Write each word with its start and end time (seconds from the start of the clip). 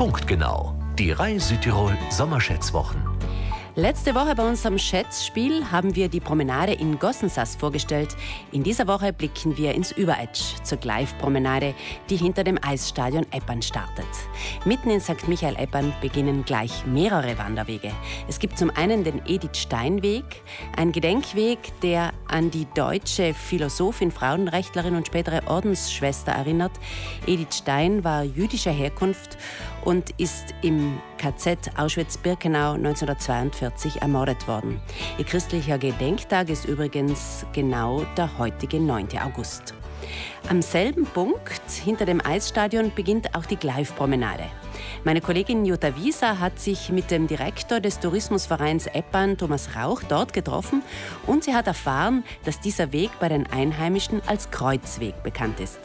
Punktgenau. 0.00 0.74
Die 0.98 1.12
Reihe 1.12 1.38
Südtirol 1.38 1.94
Sommerschätzwochen. 2.08 3.04
Letzte 3.76 4.16
Woche 4.16 4.34
bei 4.34 4.48
unserem 4.48 4.78
Schätzspiel 4.78 5.70
haben 5.70 5.94
wir 5.94 6.08
die 6.08 6.18
Promenade 6.18 6.72
in 6.72 6.98
Gossensass 6.98 7.54
vorgestellt. 7.54 8.16
In 8.50 8.64
dieser 8.64 8.88
Woche 8.88 9.12
blicken 9.12 9.56
wir 9.56 9.74
ins 9.74 9.92
Überetsch 9.92 10.60
zur 10.64 10.78
Gleif-Promenade, 10.78 11.74
die 12.08 12.16
hinter 12.16 12.42
dem 12.42 12.58
Eisstadion 12.60 13.26
Eppern 13.30 13.62
startet. 13.62 14.08
Mitten 14.64 14.90
in 14.90 15.00
St. 15.00 15.28
Michael 15.28 15.54
Eppern 15.56 15.92
beginnen 16.00 16.44
gleich 16.44 16.84
mehrere 16.84 17.38
Wanderwege. 17.38 17.92
Es 18.26 18.40
gibt 18.40 18.58
zum 18.58 18.70
einen 18.70 19.04
den 19.04 19.22
Edith 19.26 19.56
Stein 19.56 20.02
Weg, 20.02 20.42
ein 20.76 20.90
Gedenkweg, 20.90 21.58
der 21.80 22.12
an 22.26 22.50
die 22.50 22.66
deutsche 22.74 23.34
Philosophin, 23.34 24.10
Frauenrechtlerin 24.10 24.96
und 24.96 25.06
spätere 25.06 25.46
Ordensschwester 25.46 26.32
erinnert. 26.32 26.72
Edith 27.26 27.58
Stein 27.58 28.02
war 28.02 28.24
jüdischer 28.24 28.72
Herkunft 28.72 29.38
und 29.84 30.10
ist 30.18 30.54
im 30.62 30.98
KZ 31.18 31.70
Auschwitz-Birkenau 31.76 32.72
1942 32.72 34.02
ermordet 34.02 34.46
worden. 34.48 34.80
Ihr 35.18 35.24
christlicher 35.24 35.78
Gedenktag 35.78 36.48
ist 36.50 36.64
übrigens 36.64 37.44
genau 37.52 38.04
der 38.16 38.38
heutige 38.38 38.80
9. 38.80 39.08
August. 39.24 39.74
Am 40.48 40.62
selben 40.62 41.04
Punkt 41.04 41.70
hinter 41.84 42.06
dem 42.06 42.24
Eisstadion 42.24 42.92
beginnt 42.94 43.34
auch 43.34 43.44
die 43.44 43.56
Gleif-Promenade. 43.56 44.44
Meine 45.04 45.20
Kollegin 45.20 45.64
Jutta 45.64 45.96
Wieser 45.96 46.40
hat 46.40 46.58
sich 46.58 46.90
mit 46.90 47.10
dem 47.10 47.26
Direktor 47.26 47.80
des 47.80 48.00
Tourismusvereins 48.00 48.86
Eppern, 48.86 49.38
Thomas 49.38 49.76
Rauch, 49.76 50.02
dort 50.08 50.32
getroffen 50.32 50.82
und 51.26 51.44
sie 51.44 51.54
hat 51.54 51.66
erfahren, 51.66 52.24
dass 52.44 52.60
dieser 52.60 52.92
Weg 52.92 53.10
bei 53.20 53.28
den 53.28 53.46
Einheimischen 53.46 54.20
als 54.26 54.50
Kreuzweg 54.50 55.22
bekannt 55.22 55.60
ist. 55.60 55.78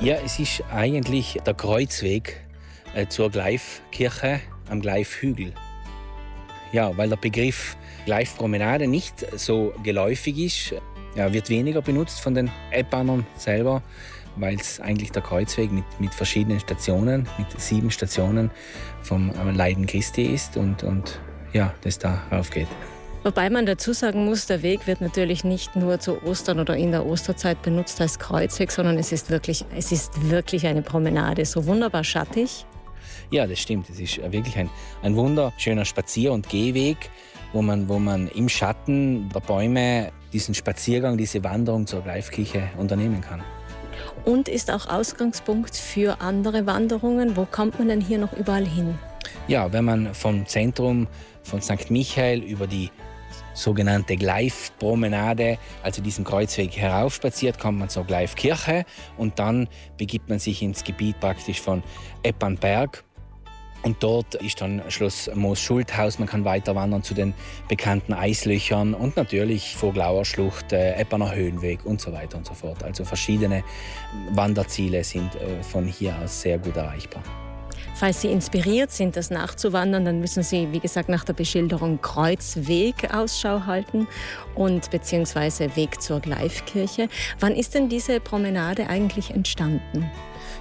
Ja, 0.00 0.16
es 0.24 0.38
ist 0.38 0.64
eigentlich 0.72 1.38
der 1.46 1.54
Kreuzweg 1.54 2.42
zur 3.08 3.30
Gleifkirche 3.30 4.40
am 4.68 4.80
Gleifhügel. 4.80 5.52
Ja, 6.72 6.96
weil 6.96 7.08
der 7.08 7.16
Begriff 7.16 7.76
Gleifpromenade 8.06 8.86
nicht 8.86 9.26
so 9.38 9.72
geläufig 9.82 10.38
ist, 10.38 10.74
ja, 11.14 11.32
wird 11.32 11.50
weniger 11.50 11.82
benutzt 11.82 12.20
von 12.20 12.34
den 12.34 12.50
Eppanern 12.70 13.26
selber, 13.36 13.82
weil 14.36 14.54
es 14.54 14.80
eigentlich 14.80 15.12
der 15.12 15.22
Kreuzweg 15.22 15.70
mit, 15.70 15.84
mit 16.00 16.14
verschiedenen 16.14 16.60
Stationen, 16.60 17.28
mit 17.36 17.60
sieben 17.60 17.90
Stationen 17.90 18.50
vom 19.02 19.30
Leiden 19.54 19.86
Christi 19.86 20.22
ist 20.22 20.56
und, 20.56 20.82
und 20.82 21.20
ja, 21.52 21.74
das 21.82 21.98
da 21.98 22.22
raufgeht. 22.30 22.68
Wobei 23.24 23.50
man 23.50 23.66
dazu 23.66 23.92
sagen 23.92 24.24
muss, 24.24 24.46
der 24.46 24.62
Weg 24.62 24.88
wird 24.88 25.00
natürlich 25.00 25.44
nicht 25.44 25.76
nur 25.76 26.00
zu 26.00 26.20
Ostern 26.24 26.58
oder 26.58 26.76
in 26.76 26.90
der 26.90 27.06
Osterzeit 27.06 27.62
benutzt 27.62 28.00
als 28.00 28.18
Kreuzweg, 28.18 28.72
sondern 28.72 28.98
es 28.98 29.12
ist 29.12 29.30
wirklich, 29.30 29.64
es 29.76 29.92
ist 29.92 30.30
wirklich 30.30 30.66
eine 30.66 30.82
Promenade, 30.82 31.44
so 31.44 31.66
wunderbar 31.66 32.02
schattig. 32.02 32.66
Ja, 33.32 33.46
das 33.46 33.60
stimmt. 33.60 33.88
Es 33.88 33.98
ist 33.98 34.18
wirklich 34.30 34.58
ein, 34.58 34.68
ein 35.02 35.16
wunderschöner 35.16 35.86
Spazier- 35.86 36.32
und 36.32 36.50
Gehweg, 36.50 37.10
wo 37.54 37.62
man, 37.62 37.88
wo 37.88 37.98
man 37.98 38.28
im 38.28 38.46
Schatten 38.50 39.30
der 39.30 39.40
Bäume 39.40 40.12
diesen 40.34 40.54
Spaziergang, 40.54 41.16
diese 41.16 41.42
Wanderung 41.42 41.86
zur 41.86 42.02
Greifkirche 42.02 42.68
unternehmen 42.76 43.22
kann. 43.22 43.42
Und 44.26 44.48
ist 44.50 44.70
auch 44.70 44.86
Ausgangspunkt 44.86 45.74
für 45.74 46.20
andere 46.20 46.66
Wanderungen. 46.66 47.34
Wo 47.34 47.46
kommt 47.46 47.78
man 47.78 47.88
denn 47.88 48.02
hier 48.02 48.18
noch 48.18 48.34
überall 48.34 48.66
hin? 48.66 48.98
Ja, 49.48 49.72
wenn 49.72 49.86
man 49.86 50.14
vom 50.14 50.46
Zentrum 50.46 51.08
von 51.42 51.62
St. 51.62 51.90
Michael 51.90 52.40
über 52.40 52.66
die 52.66 52.90
sogenannte 53.54 54.16
Gleifpromenade, 54.16 55.56
also 55.82 56.02
diesen 56.02 56.24
Kreuzweg 56.24 56.76
heraufspaziert, 56.76 57.58
kommt 57.58 57.78
man 57.78 57.88
zur 57.88 58.04
Gleifkirche 58.04 58.84
und 59.16 59.38
dann 59.38 59.68
begibt 59.96 60.28
man 60.28 60.38
sich 60.38 60.60
ins 60.60 60.84
Gebiet 60.84 61.18
praktisch 61.18 61.62
von 61.62 61.82
Eppernberg 62.22 63.04
und 63.82 64.02
dort 64.02 64.36
ist 64.36 64.60
dann 64.60 64.82
Schloss 64.88 65.30
Moos 65.34 65.60
Schulthaus. 65.60 66.18
Man 66.18 66.28
kann 66.28 66.44
weiter 66.44 66.74
wandern 66.74 67.02
zu 67.02 67.14
den 67.14 67.34
bekannten 67.68 68.12
Eislöchern 68.12 68.94
und 68.94 69.16
natürlich 69.16 69.76
Voglauer 69.76 70.24
Schlucht, 70.24 70.72
äh, 70.72 70.94
Epperner 70.94 71.34
Höhenweg 71.34 71.84
und 71.84 72.00
so 72.00 72.12
weiter 72.12 72.38
und 72.38 72.46
so 72.46 72.54
fort. 72.54 72.82
Also 72.84 73.04
verschiedene 73.04 73.64
Wanderziele 74.30 75.02
sind 75.02 75.34
äh, 75.34 75.62
von 75.62 75.86
hier 75.86 76.16
aus 76.22 76.42
sehr 76.42 76.58
gut 76.58 76.76
erreichbar. 76.76 77.22
Falls 77.94 78.22
Sie 78.22 78.32
inspiriert 78.32 78.90
sind, 78.90 79.16
das 79.16 79.30
nachzuwandern, 79.30 80.04
dann 80.04 80.18
müssen 80.20 80.42
Sie, 80.42 80.72
wie 80.72 80.80
gesagt, 80.80 81.08
nach 81.08 81.24
der 81.24 81.34
Beschilderung 81.34 82.00
Kreuzweg 82.00 83.12
Ausschau 83.14 83.66
halten 83.66 84.08
und 84.54 84.90
beziehungsweise 84.90 85.76
Weg 85.76 86.00
zur 86.00 86.20
Gleifkirche. 86.20 87.08
Wann 87.38 87.54
ist 87.54 87.74
denn 87.74 87.88
diese 87.88 88.18
Promenade 88.18 88.88
eigentlich 88.88 89.30
entstanden? 89.30 90.10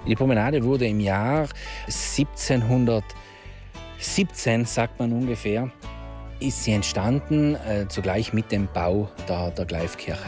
Die 0.07 0.15
Promenade 0.15 0.63
wurde 0.63 0.87
im 0.87 0.99
Jahr 0.99 1.47
1717, 1.85 4.65
sagt 4.65 4.99
man 4.99 5.13
ungefähr, 5.13 5.69
ist 6.39 6.63
sie 6.63 6.73
entstanden, 6.73 7.53
äh, 7.55 7.87
zugleich 7.87 8.33
mit 8.33 8.51
dem 8.51 8.67
Bau 8.73 9.07
der, 9.29 9.51
der 9.51 9.65
Gleifkirche. 9.65 10.25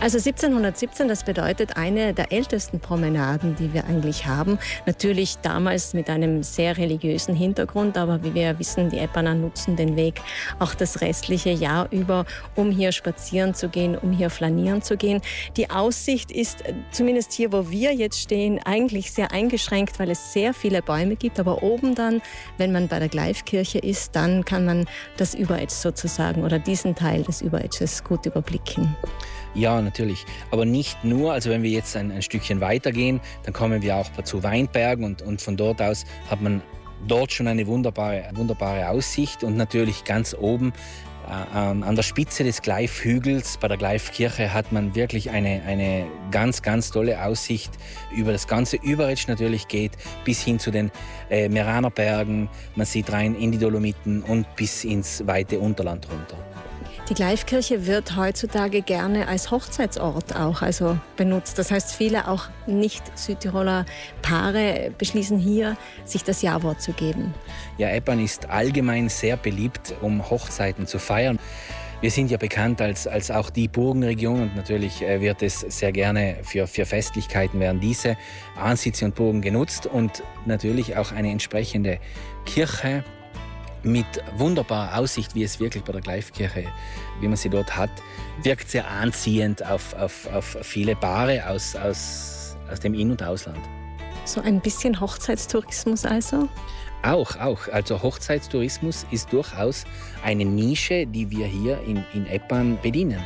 Also 0.00 0.16
1717, 0.16 1.08
das 1.08 1.24
bedeutet 1.24 1.76
eine 1.76 2.14
der 2.14 2.32
ältesten 2.32 2.80
Promenaden, 2.80 3.54
die 3.56 3.74
wir 3.74 3.84
eigentlich 3.84 4.24
haben. 4.24 4.58
Natürlich 4.86 5.36
damals 5.42 5.92
mit 5.92 6.08
einem 6.08 6.42
sehr 6.42 6.78
religiösen 6.78 7.34
Hintergrund, 7.34 7.98
aber 7.98 8.24
wie 8.24 8.32
wir 8.32 8.58
wissen, 8.58 8.88
die 8.88 8.98
Eppaner 8.98 9.34
nutzen 9.34 9.76
den 9.76 9.96
Weg 9.96 10.22
auch 10.58 10.72
das 10.72 11.02
restliche 11.02 11.50
Jahr 11.50 11.86
über, 11.92 12.24
um 12.56 12.70
hier 12.70 12.92
spazieren 12.92 13.52
zu 13.52 13.68
gehen, 13.68 13.94
um 13.94 14.10
hier 14.10 14.30
flanieren 14.30 14.80
zu 14.80 14.96
gehen. 14.96 15.20
Die 15.58 15.68
Aussicht 15.68 16.30
ist 16.30 16.64
äh, 16.64 16.72
zumindest 16.92 17.32
hier, 17.32 17.52
wo 17.52 17.70
wir 17.70 17.92
jetzt 17.92 18.18
stehen, 18.18 18.58
eigentlich 18.64 19.12
sehr 19.12 19.32
eingeschränkt, 19.32 19.98
weil 19.98 20.10
es 20.10 20.32
sehr 20.32 20.54
viele 20.54 20.80
Bäume 20.80 21.16
gibt. 21.16 21.38
Aber 21.38 21.62
oben 21.62 21.94
dann, 21.94 22.22
wenn 22.56 22.72
man 22.72 22.88
bei 22.88 23.00
der 23.00 23.10
Gleifkirche 23.10 23.78
ist, 23.78 24.16
dann 24.16 24.46
kann 24.46 24.64
man 24.64 24.86
das 25.18 25.34
Überetsch 25.34 25.72
sozusagen 25.72 26.42
oder 26.42 26.58
diesen 26.58 26.94
Teil 26.94 27.22
des 27.22 27.42
Überetsches 27.42 28.02
gut 28.02 28.24
überblicken. 28.24 28.96
Ja, 29.54 29.80
natürlich. 29.80 30.24
Aber 30.50 30.64
nicht 30.64 31.04
nur. 31.04 31.32
Also 31.32 31.50
wenn 31.50 31.62
wir 31.62 31.70
jetzt 31.70 31.96
ein, 31.96 32.12
ein 32.12 32.22
Stückchen 32.22 32.60
weitergehen, 32.60 33.20
dann 33.44 33.52
kommen 33.52 33.82
wir 33.82 33.96
auch 33.96 34.10
zu 34.24 34.42
Weinbergen 34.42 35.04
und, 35.04 35.22
und 35.22 35.40
von 35.40 35.56
dort 35.56 35.82
aus 35.82 36.04
hat 36.30 36.40
man 36.40 36.62
dort 37.06 37.32
schon 37.32 37.48
eine 37.48 37.66
wunderbare, 37.66 38.30
wunderbare 38.34 38.88
Aussicht 38.88 39.42
und 39.42 39.56
natürlich 39.56 40.04
ganz 40.04 40.34
oben 40.34 40.72
äh, 41.30 41.56
an 41.56 41.94
der 41.94 42.02
Spitze 42.02 42.44
des 42.44 42.60
Gleifhügels 42.60 43.58
bei 43.58 43.68
der 43.68 43.76
Gleifkirche 43.76 44.52
hat 44.52 44.72
man 44.72 44.94
wirklich 44.94 45.30
eine, 45.30 45.62
eine 45.66 46.06
ganz, 46.30 46.62
ganz 46.62 46.90
tolle 46.90 47.22
Aussicht 47.22 47.70
über 48.14 48.32
das 48.32 48.48
ganze 48.48 48.76
Überetsch 48.76 49.28
natürlich 49.28 49.68
geht, 49.68 49.92
bis 50.24 50.42
hin 50.42 50.58
zu 50.58 50.70
den 50.70 50.90
äh, 51.30 51.48
Meranerbergen. 51.48 52.48
Man 52.74 52.86
sieht 52.86 53.12
rein 53.12 53.34
in 53.34 53.52
die 53.52 53.58
Dolomiten 53.58 54.22
und 54.22 54.46
bis 54.56 54.84
ins 54.84 55.26
weite 55.26 55.60
Unterland 55.60 56.08
runter. 56.10 56.36
Die 57.08 57.14
Gleifkirche 57.14 57.86
wird 57.86 58.16
heutzutage 58.16 58.82
gerne 58.82 59.28
als 59.28 59.50
Hochzeitsort 59.50 60.36
auch 60.36 60.62
also 60.62 60.98
benutzt. 61.16 61.58
Das 61.58 61.70
heißt, 61.70 61.94
viele 61.94 62.28
auch 62.28 62.48
nicht 62.66 63.02
Südtiroler 63.18 63.86
Paare 64.22 64.92
beschließen 64.96 65.38
hier, 65.38 65.76
sich 66.04 66.24
das 66.24 66.42
Ja-Wort 66.42 66.80
zu 66.80 66.92
geben. 66.92 67.34
Ja, 67.78 67.88
Eppern 67.88 68.22
ist 68.22 68.48
allgemein 68.48 69.08
sehr 69.08 69.36
beliebt, 69.36 69.94
um 70.00 70.28
Hochzeiten 70.30 70.86
zu 70.86 70.98
feiern. 70.98 71.38
Wir 72.00 72.10
sind 72.10 72.30
ja 72.30 72.38
bekannt 72.38 72.80
als, 72.80 73.06
als 73.06 73.30
auch 73.30 73.50
die 73.50 73.68
Burgenregion 73.68 74.40
und 74.40 74.56
natürlich 74.56 75.02
äh, 75.02 75.20
wird 75.20 75.42
es 75.42 75.60
sehr 75.60 75.92
gerne 75.92 76.38
für, 76.42 76.66
für 76.66 76.86
Festlichkeiten 76.86 77.60
werden 77.60 77.78
diese 77.78 78.16
Ansitze 78.56 79.04
und 79.04 79.14
Burgen 79.14 79.42
genutzt 79.42 79.86
und 79.86 80.22
natürlich 80.46 80.96
auch 80.96 81.12
eine 81.12 81.30
entsprechende 81.30 81.98
Kirche 82.46 83.04
mit 83.82 84.06
wunderbarer 84.36 84.98
Aussicht, 84.98 85.34
wie 85.34 85.42
es 85.42 85.60
wirklich 85.60 85.84
bei 85.84 85.92
der 85.92 86.00
Gleifkirche, 86.00 86.66
wie 87.20 87.28
man 87.28 87.36
sie 87.36 87.48
dort 87.48 87.76
hat, 87.76 87.90
wirkt 88.42 88.70
sehr 88.70 88.88
anziehend 88.88 89.64
auf, 89.64 89.94
auf, 89.94 90.26
auf 90.32 90.56
viele 90.62 90.96
Paare 90.96 91.46
aus, 91.48 91.76
aus, 91.76 92.56
aus 92.70 92.80
dem 92.80 92.94
In- 92.94 93.10
und 93.10 93.22
Ausland. 93.22 93.60
So 94.24 94.40
ein 94.40 94.60
bisschen 94.60 95.00
Hochzeitstourismus 95.00 96.04
also? 96.04 96.48
Auch, 97.02 97.36
auch. 97.36 97.68
Also 97.68 98.02
Hochzeitstourismus 98.02 99.06
ist 99.10 99.32
durchaus 99.32 99.84
eine 100.22 100.44
Nische, 100.44 101.06
die 101.06 101.30
wir 101.30 101.46
hier 101.46 101.80
in, 101.86 102.04
in 102.12 102.26
Eppern 102.26 102.78
bedienen. 102.82 103.22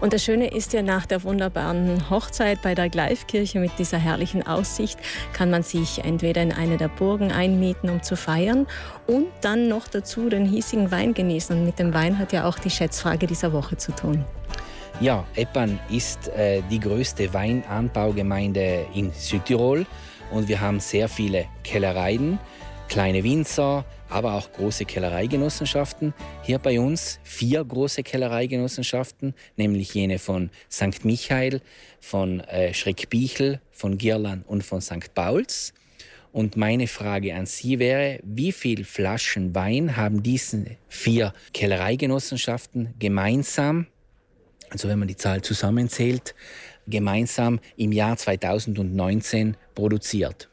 Und 0.00 0.12
das 0.12 0.24
Schöne 0.24 0.48
ist 0.48 0.72
ja, 0.72 0.82
nach 0.82 1.06
der 1.06 1.22
wunderbaren 1.22 2.10
Hochzeit 2.10 2.62
bei 2.62 2.74
der 2.74 2.88
Gleifkirche 2.88 3.58
mit 3.58 3.78
dieser 3.78 3.98
herrlichen 3.98 4.46
Aussicht 4.46 4.98
kann 5.32 5.50
man 5.50 5.62
sich 5.62 6.04
entweder 6.04 6.42
in 6.42 6.52
eine 6.52 6.76
der 6.76 6.88
Burgen 6.88 7.32
einmieten, 7.32 7.90
um 7.90 8.02
zu 8.02 8.16
feiern 8.16 8.66
und 9.06 9.26
dann 9.40 9.68
noch 9.68 9.88
dazu 9.88 10.28
den 10.28 10.44
hiesigen 10.44 10.90
Wein 10.90 11.14
genießen. 11.14 11.58
Und 11.58 11.64
mit 11.64 11.78
dem 11.78 11.94
Wein 11.94 12.18
hat 12.18 12.32
ja 12.32 12.44
auch 12.46 12.58
die 12.58 12.70
Schätzfrage 12.70 13.26
dieser 13.26 13.52
Woche 13.52 13.76
zu 13.76 13.92
tun. 13.92 14.24
Ja, 15.00 15.24
Eppan 15.34 15.80
ist 15.90 16.28
äh, 16.28 16.62
die 16.70 16.78
größte 16.78 17.32
Weinanbaugemeinde 17.34 18.86
in 18.94 19.10
Südtirol 19.12 19.86
und 20.30 20.48
wir 20.48 20.60
haben 20.60 20.80
sehr 20.80 21.08
viele 21.08 21.46
Kellereien, 21.64 22.38
kleine 22.92 23.24
Winzer, 23.24 23.86
aber 24.10 24.34
auch 24.34 24.52
große 24.52 24.84
Kellereigenossenschaften. 24.84 26.12
Hier 26.42 26.58
bei 26.58 26.78
uns 26.78 27.20
vier 27.22 27.64
große 27.64 28.02
Kellereigenossenschaften, 28.02 29.32
nämlich 29.56 29.94
jene 29.94 30.18
von 30.18 30.50
St. 30.70 31.02
Michael, 31.02 31.62
von 32.02 32.40
äh, 32.40 32.74
Schreckbichel, 32.74 33.62
von 33.70 33.96
Girlan 33.96 34.42
und 34.42 34.62
von 34.62 34.82
St. 34.82 35.14
Pauls. 35.14 35.72
Und 36.32 36.58
meine 36.58 36.86
Frage 36.86 37.34
an 37.34 37.46
Sie 37.46 37.78
wäre, 37.78 38.20
wie 38.24 38.52
viele 38.52 38.84
Flaschen 38.84 39.54
Wein 39.54 39.96
haben 39.96 40.22
diese 40.22 40.76
vier 40.90 41.32
Kellereigenossenschaften 41.54 42.92
gemeinsam, 42.98 43.86
also 44.68 44.88
wenn 44.88 44.98
man 44.98 45.08
die 45.08 45.16
Zahl 45.16 45.40
zusammenzählt, 45.40 46.34
gemeinsam 46.86 47.58
im 47.78 47.92
Jahr 47.92 48.18
2019 48.18 49.56
produziert? 49.74 50.51